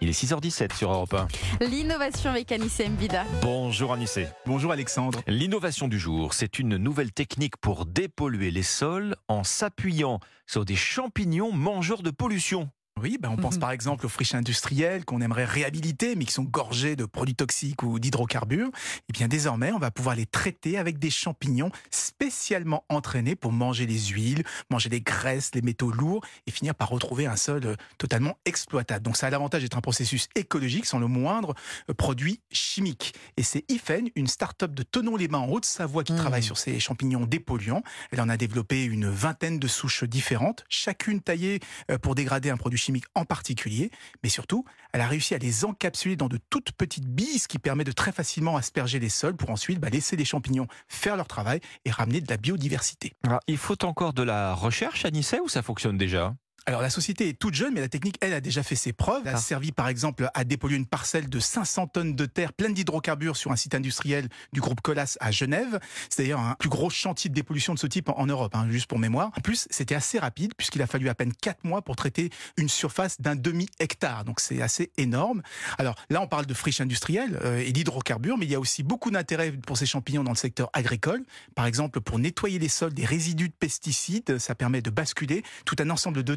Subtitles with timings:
[0.00, 1.66] Il est 6h17 sur Europe 1.
[1.66, 3.24] L'innovation avec Anissé Mbida.
[3.42, 4.28] Bonjour Anissé.
[4.46, 5.20] Bonjour Alexandre.
[5.26, 10.76] L'innovation du jour, c'est une nouvelle technique pour dépolluer les sols en s'appuyant sur des
[10.76, 12.70] champignons mangeurs de pollution.
[13.02, 16.44] Oui, ben on pense par exemple aux friches industrielles qu'on aimerait réhabiliter, mais qui sont
[16.44, 18.70] gorgées de produits toxiques ou d'hydrocarbures.
[19.08, 23.86] Et bien désormais, on va pouvoir les traiter avec des champignons spécialement entraînés pour manger
[23.86, 27.74] les huiles, manger les graisses, les métaux lourds et finir par retrouver un sol euh,
[27.98, 29.04] totalement exploitable.
[29.04, 31.54] Donc ça a l'avantage d'être un processus écologique sans le moindre
[31.90, 33.12] euh, produit chimique.
[33.36, 37.82] Et c'est IFEN, une start-up de Tonon-les-Bains en Haute-Savoie qui travaille sur ces champignons dépolluants.
[38.12, 41.58] Elle en a développé une vingtaine de souches différentes, chacune taillée
[41.90, 43.90] euh, pour dégrader un produit chimique en particulier,
[44.22, 47.58] mais surtout, elle a réussi à les encapsuler dans de toutes petites billes, ce qui
[47.58, 51.28] permet de très facilement asperger les sols pour ensuite bah, laisser les champignons faire leur
[51.28, 53.12] travail et ramener de la biodiversité.
[53.24, 56.34] Alors, il faut encore de la recherche, Anissé, ou ça fonctionne déjà?
[56.66, 59.22] Alors la société est toute jeune, mais la technique, elle, a déjà fait ses preuves.
[59.26, 59.40] Elle a Ah.
[59.40, 63.52] servi par exemple à dépolluer une parcelle de 500 tonnes de terre pleine d'hydrocarbures sur
[63.52, 65.78] un site industriel du groupe Colas à Genève.
[66.08, 68.66] C'est d'ailleurs un plus gros chantier de dépollution de ce type en en Europe, hein,
[68.70, 69.30] juste pour mémoire.
[69.36, 72.70] En plus, c'était assez rapide puisqu'il a fallu à peine 4 mois pour traiter une
[72.70, 74.24] surface d'un demi-hectare.
[74.24, 75.42] Donc c'est assez énorme.
[75.78, 78.82] Alors là, on parle de friches industrielles euh, et d'hydrocarbures, mais il y a aussi
[78.82, 81.22] beaucoup d'intérêt pour ces champignons dans le secteur agricole.
[81.54, 85.76] Par exemple, pour nettoyer les sols des résidus de pesticides, ça permet de basculer tout
[85.80, 86.34] un ensemble de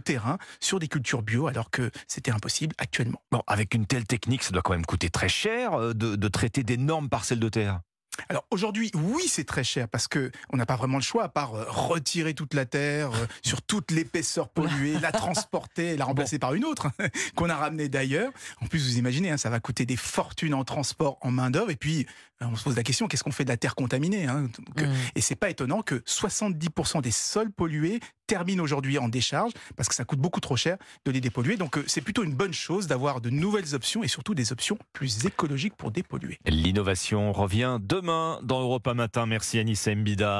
[0.59, 3.21] sur des cultures bio alors que c'était impossible actuellement.
[3.31, 6.27] Bon, avec une telle technique, ça doit quand même coûter très cher euh, de, de
[6.27, 7.81] traiter d'énormes parcelles de terre.
[8.29, 11.29] Alors aujourd'hui, oui, c'est très cher parce que on n'a pas vraiment le choix à
[11.29, 16.05] part euh, retirer toute la terre euh, sur toute l'épaisseur polluée, la transporter, et la
[16.05, 16.87] remplacer par une autre
[17.35, 18.31] qu'on a ramenée d'ailleurs.
[18.61, 21.69] En plus, vous imaginez, hein, ça va coûter des fortunes en transport, en main d'œuvre,
[21.69, 22.07] et puis
[22.41, 24.93] on se pose la question qu'est-ce qu'on fait de la terre contaminée hein Donc, euh,
[25.16, 29.95] Et c'est pas étonnant que 70% des sols pollués terminent aujourd'hui en décharge parce que
[29.95, 31.58] ça coûte beaucoup trop cher de les dépolluer.
[31.58, 34.77] Donc euh, c'est plutôt une bonne chose d'avoir de nouvelles options et surtout des options
[34.93, 36.38] plus écologiques pour dépolluer.
[36.45, 39.25] L'innovation revient demain dans Europa Matin.
[39.25, 40.35] Merci Anissé Mbida.